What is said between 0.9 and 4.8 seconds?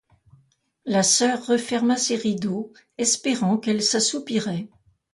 soeur referma ses rideaux, espérant qu'elle s'assoupirait.